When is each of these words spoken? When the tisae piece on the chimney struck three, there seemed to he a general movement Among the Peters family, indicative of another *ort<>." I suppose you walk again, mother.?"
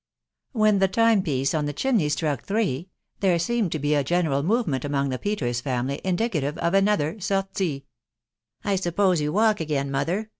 When 0.53 0.79
the 0.79 0.87
tisae 0.89 1.23
piece 1.23 1.53
on 1.53 1.67
the 1.67 1.73
chimney 1.73 2.09
struck 2.09 2.41
three, 2.41 2.89
there 3.19 3.37
seemed 3.37 3.71
to 3.73 3.77
he 3.77 3.93
a 3.93 4.03
general 4.03 4.41
movement 4.41 4.83
Among 4.83 5.09
the 5.09 5.19
Peters 5.19 5.61
family, 5.61 6.01
indicative 6.03 6.57
of 6.57 6.73
another 6.73 7.13
*ort<>." 7.29 7.61
I 8.71 8.75
suppose 8.77 9.21
you 9.21 9.31
walk 9.31 9.59
again, 9.59 9.91
mother.?" 9.91 10.29